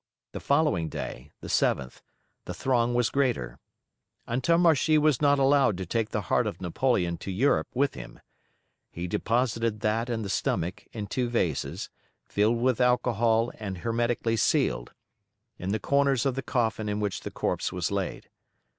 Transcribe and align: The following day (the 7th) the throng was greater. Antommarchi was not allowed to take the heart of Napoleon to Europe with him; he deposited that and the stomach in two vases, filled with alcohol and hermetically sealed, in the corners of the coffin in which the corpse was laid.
The 0.31 0.39
following 0.39 0.89
day 0.89 1.29
(the 1.41 1.47
7th) 1.47 2.01
the 2.45 2.55
throng 2.55 2.95
was 2.95 3.11
greater. 3.11 3.59
Antommarchi 4.27 4.97
was 4.97 5.21
not 5.21 5.37
allowed 5.37 5.77
to 5.77 5.85
take 5.85 6.09
the 6.09 6.21
heart 6.21 6.47
of 6.47 6.59
Napoleon 6.59 7.17
to 7.19 7.29
Europe 7.29 7.67
with 7.75 7.93
him; 7.93 8.19
he 8.89 9.05
deposited 9.05 9.81
that 9.81 10.09
and 10.09 10.25
the 10.25 10.27
stomach 10.29 10.87
in 10.91 11.05
two 11.05 11.29
vases, 11.29 11.91
filled 12.25 12.57
with 12.59 12.81
alcohol 12.81 13.51
and 13.59 13.77
hermetically 13.77 14.37
sealed, 14.37 14.91
in 15.59 15.69
the 15.71 15.79
corners 15.79 16.25
of 16.25 16.33
the 16.33 16.41
coffin 16.41 16.89
in 16.89 16.99
which 16.99 17.19
the 17.21 17.29
corpse 17.29 17.71
was 17.71 17.91
laid. 17.91 18.27